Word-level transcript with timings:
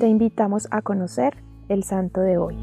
Te 0.00 0.08
invitamos 0.08 0.66
a 0.70 0.80
conocer 0.80 1.44
el 1.68 1.84
santo 1.84 2.22
de 2.22 2.38
hoy. 2.38 2.56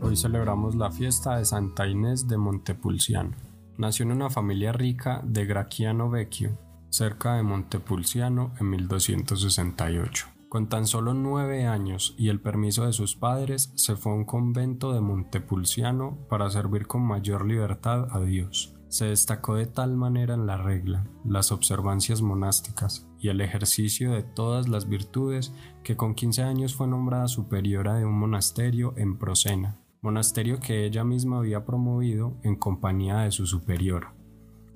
Hoy 0.00 0.16
celebramos 0.16 0.74
la 0.74 0.90
fiesta 0.90 1.36
de 1.36 1.44
Santa 1.44 1.86
Inés 1.86 2.28
de 2.28 2.38
Montepulciano. 2.38 3.32
Nació 3.76 4.06
en 4.06 4.12
una 4.12 4.30
familia 4.30 4.72
rica 4.72 5.20
de 5.22 5.44
Gracchiano 5.44 6.08
Vecchio, 6.08 6.52
cerca 6.88 7.34
de 7.34 7.42
Montepulciano 7.42 8.54
en 8.58 8.70
1268. 8.70 10.28
Con 10.48 10.70
tan 10.70 10.86
solo 10.86 11.12
nueve 11.12 11.66
años 11.66 12.14
y 12.16 12.30
el 12.30 12.40
permiso 12.40 12.86
de 12.86 12.94
sus 12.94 13.16
padres, 13.16 13.70
se 13.74 13.96
fue 13.96 14.12
a 14.12 14.14
un 14.14 14.24
convento 14.24 14.94
de 14.94 15.02
Montepulciano 15.02 16.16
para 16.30 16.48
servir 16.48 16.86
con 16.86 17.02
mayor 17.02 17.44
libertad 17.44 18.08
a 18.12 18.20
Dios. 18.20 18.74
Se 18.92 19.06
destacó 19.06 19.54
de 19.54 19.64
tal 19.64 19.96
manera 19.96 20.34
en 20.34 20.44
la 20.44 20.58
regla, 20.58 21.06
las 21.24 21.50
observancias 21.50 22.20
monásticas 22.20 23.08
y 23.18 23.30
el 23.30 23.40
ejercicio 23.40 24.12
de 24.12 24.22
todas 24.22 24.68
las 24.68 24.86
virtudes 24.86 25.54
que 25.82 25.96
con 25.96 26.14
15 26.14 26.42
años 26.42 26.74
fue 26.74 26.86
nombrada 26.86 27.26
superiora 27.26 27.94
de 27.94 28.04
un 28.04 28.12
monasterio 28.12 28.92
en 28.98 29.16
Procena, 29.16 29.80
monasterio 30.02 30.60
que 30.60 30.84
ella 30.84 31.04
misma 31.04 31.38
había 31.38 31.64
promovido 31.64 32.36
en 32.42 32.54
compañía 32.54 33.20
de 33.20 33.30
su 33.30 33.46
superior. 33.46 34.08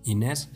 Inés 0.05 0.51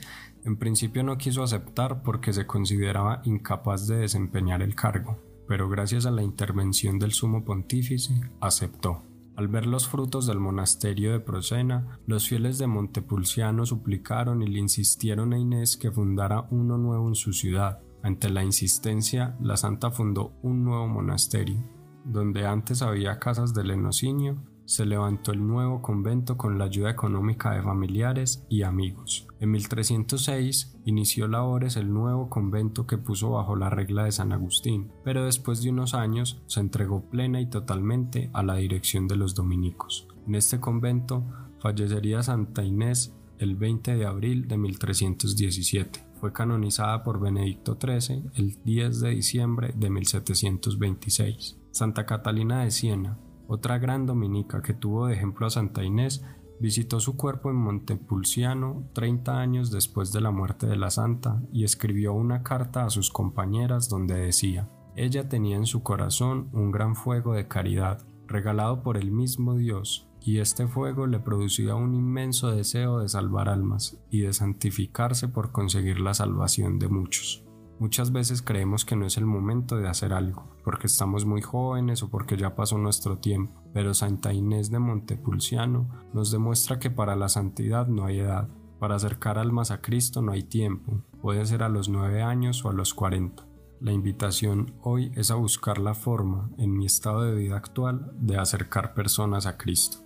en 0.46 0.56
principio 0.56 1.02
no 1.02 1.18
quiso 1.18 1.42
aceptar 1.42 2.02
porque 2.02 2.32
se 2.32 2.46
consideraba 2.46 3.20
incapaz 3.24 3.86
de 3.86 3.96
desempeñar 3.96 4.62
el 4.62 4.74
cargo, 4.74 5.18
pero 5.46 5.68
gracias 5.68 6.06
a 6.06 6.10
la 6.10 6.22
intervención 6.22 6.98
del 6.98 7.12
sumo 7.12 7.44
pontífice 7.44 8.22
aceptó. 8.40 9.09
Al 9.40 9.48
ver 9.48 9.64
los 9.64 9.88
frutos 9.88 10.26
del 10.26 10.38
monasterio 10.38 11.12
de 11.12 11.20
Procena, 11.20 11.98
los 12.06 12.28
fieles 12.28 12.58
de 12.58 12.66
Montepulciano 12.66 13.64
suplicaron 13.64 14.42
y 14.42 14.46
le 14.46 14.58
insistieron 14.58 15.32
a 15.32 15.38
Inés 15.38 15.78
que 15.78 15.90
fundara 15.90 16.46
uno 16.50 16.76
nuevo 16.76 17.08
en 17.08 17.14
su 17.14 17.32
ciudad. 17.32 17.80
Ante 18.02 18.28
la 18.28 18.44
insistencia, 18.44 19.38
la 19.40 19.56
santa 19.56 19.90
fundó 19.90 20.34
un 20.42 20.62
nuevo 20.62 20.86
monasterio, 20.88 21.56
donde 22.04 22.44
antes 22.44 22.82
había 22.82 23.18
casas 23.18 23.54
de 23.54 23.64
lenocinio, 23.64 24.36
se 24.70 24.86
levantó 24.86 25.32
el 25.32 25.44
nuevo 25.44 25.82
convento 25.82 26.36
con 26.36 26.56
la 26.56 26.66
ayuda 26.66 26.90
económica 26.90 27.50
de 27.50 27.60
familiares 27.60 28.46
y 28.48 28.62
amigos. 28.62 29.26
En 29.40 29.50
1306 29.50 30.76
inició 30.84 31.26
labores 31.26 31.74
el 31.74 31.92
nuevo 31.92 32.30
convento 32.30 32.86
que 32.86 32.96
puso 32.96 33.30
bajo 33.30 33.56
la 33.56 33.68
regla 33.68 34.04
de 34.04 34.12
San 34.12 34.30
Agustín, 34.32 34.92
pero 35.02 35.24
después 35.24 35.60
de 35.60 35.70
unos 35.70 35.94
años 35.94 36.40
se 36.46 36.60
entregó 36.60 37.02
plena 37.10 37.40
y 37.40 37.46
totalmente 37.46 38.30
a 38.32 38.44
la 38.44 38.54
dirección 38.54 39.08
de 39.08 39.16
los 39.16 39.34
dominicos. 39.34 40.06
En 40.28 40.36
este 40.36 40.60
convento 40.60 41.24
fallecería 41.58 42.22
Santa 42.22 42.62
Inés 42.62 43.12
el 43.38 43.56
20 43.56 43.96
de 43.96 44.06
abril 44.06 44.46
de 44.46 44.56
1317. 44.56 46.06
Fue 46.20 46.32
canonizada 46.32 47.02
por 47.02 47.18
Benedicto 47.18 47.76
XIII 47.76 48.30
el 48.36 48.56
10 48.62 49.00
de 49.00 49.10
diciembre 49.10 49.74
de 49.74 49.90
1726. 49.90 51.58
Santa 51.72 52.06
Catalina 52.06 52.62
de 52.62 52.70
Siena, 52.70 53.18
otra 53.50 53.80
gran 53.80 54.06
dominica 54.06 54.62
que 54.62 54.74
tuvo 54.74 55.08
de 55.08 55.14
ejemplo 55.14 55.44
a 55.44 55.50
Santa 55.50 55.82
Inés, 55.82 56.24
visitó 56.60 57.00
su 57.00 57.16
cuerpo 57.16 57.50
en 57.50 57.56
Montepulciano 57.56 58.84
30 58.92 59.40
años 59.40 59.72
después 59.72 60.12
de 60.12 60.20
la 60.20 60.30
muerte 60.30 60.68
de 60.68 60.76
la 60.76 60.90
santa 60.90 61.42
y 61.52 61.64
escribió 61.64 62.12
una 62.12 62.44
carta 62.44 62.84
a 62.84 62.90
sus 62.90 63.10
compañeras 63.10 63.88
donde 63.88 64.14
decía, 64.14 64.70
ella 64.94 65.28
tenía 65.28 65.56
en 65.56 65.66
su 65.66 65.82
corazón 65.82 66.48
un 66.52 66.70
gran 66.70 66.94
fuego 66.94 67.34
de 67.34 67.48
caridad, 67.48 68.06
regalado 68.28 68.84
por 68.84 68.96
el 68.96 69.10
mismo 69.10 69.56
Dios, 69.56 70.08
y 70.20 70.38
este 70.38 70.68
fuego 70.68 71.08
le 71.08 71.18
producía 71.18 71.74
un 71.74 71.96
inmenso 71.96 72.52
deseo 72.52 73.00
de 73.00 73.08
salvar 73.08 73.48
almas 73.48 73.98
y 74.10 74.20
de 74.20 74.32
santificarse 74.32 75.26
por 75.26 75.50
conseguir 75.50 75.98
la 75.98 76.14
salvación 76.14 76.78
de 76.78 76.88
muchos. 76.88 77.49
Muchas 77.80 78.12
veces 78.12 78.42
creemos 78.42 78.84
que 78.84 78.94
no 78.94 79.06
es 79.06 79.16
el 79.16 79.24
momento 79.24 79.78
de 79.78 79.88
hacer 79.88 80.12
algo, 80.12 80.44
porque 80.64 80.86
estamos 80.86 81.24
muy 81.24 81.40
jóvenes 81.40 82.02
o 82.02 82.10
porque 82.10 82.36
ya 82.36 82.54
pasó 82.54 82.76
nuestro 82.76 83.16
tiempo, 83.16 83.62
pero 83.72 83.94
Santa 83.94 84.34
Inés 84.34 84.70
de 84.70 84.78
Montepulciano 84.78 85.88
nos 86.12 86.30
demuestra 86.30 86.78
que 86.78 86.90
para 86.90 87.16
la 87.16 87.30
santidad 87.30 87.86
no 87.86 88.04
hay 88.04 88.18
edad, 88.18 88.50
para 88.78 88.96
acercar 88.96 89.38
almas 89.38 89.70
a 89.70 89.80
Cristo 89.80 90.20
no 90.20 90.32
hay 90.32 90.42
tiempo, 90.42 91.02
puede 91.22 91.46
ser 91.46 91.62
a 91.62 91.70
los 91.70 91.88
nueve 91.88 92.22
años 92.22 92.62
o 92.66 92.68
a 92.68 92.74
los 92.74 92.92
cuarenta. 92.92 93.46
La 93.80 93.92
invitación 93.92 94.74
hoy 94.82 95.10
es 95.14 95.30
a 95.30 95.36
buscar 95.36 95.78
la 95.78 95.94
forma, 95.94 96.50
en 96.58 96.76
mi 96.76 96.84
estado 96.84 97.22
de 97.22 97.34
vida 97.34 97.56
actual, 97.56 98.12
de 98.20 98.36
acercar 98.36 98.92
personas 98.92 99.46
a 99.46 99.56
Cristo. 99.56 100.04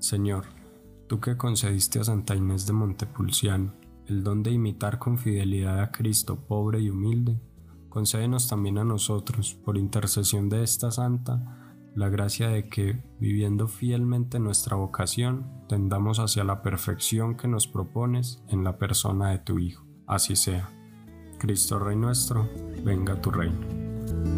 Señor, 0.00 0.46
tú 1.06 1.20
que 1.20 1.36
concediste 1.36 2.00
a 2.00 2.04
Santa 2.04 2.34
Inés 2.34 2.66
de 2.66 2.72
Montepulciano 2.72 3.72
el 4.08 4.24
don 4.24 4.42
de 4.42 4.50
imitar 4.50 4.98
con 4.98 5.18
fidelidad 5.18 5.80
a 5.80 5.90
Cristo 5.90 6.46
pobre 6.46 6.80
y 6.80 6.90
humilde, 6.90 7.38
concédenos 7.88 8.48
también 8.48 8.78
a 8.78 8.84
nosotros, 8.84 9.54
por 9.64 9.76
intercesión 9.76 10.48
de 10.48 10.62
esta 10.62 10.90
santa, 10.90 11.58
la 11.94 12.08
gracia 12.08 12.48
de 12.48 12.68
que, 12.68 13.02
viviendo 13.18 13.68
fielmente 13.68 14.38
nuestra 14.38 14.76
vocación, 14.76 15.46
tendamos 15.68 16.18
hacia 16.20 16.44
la 16.44 16.62
perfección 16.62 17.36
que 17.36 17.48
nos 17.48 17.66
propones 17.66 18.42
en 18.48 18.64
la 18.64 18.78
persona 18.78 19.30
de 19.30 19.38
tu 19.38 19.58
Hijo. 19.58 19.84
Así 20.06 20.36
sea. 20.36 20.70
Cristo 21.38 21.78
Rey 21.78 21.96
nuestro, 21.96 22.48
venga 22.84 23.20
tu 23.20 23.30
reino. 23.30 24.37